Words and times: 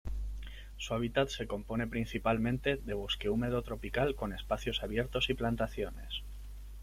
Su 0.77 0.95
hábitat 0.95 1.29
se 1.29 1.45
compone 1.45 1.85
principalmente 1.85 2.77
de 2.77 2.95
bosque 2.95 3.29
húmedo 3.29 3.61
tropical 3.61 4.15
con 4.15 4.33
espacios 4.33 4.81
abiertos 4.81 5.29
y 5.29 5.35
plantaciones. 5.35 6.23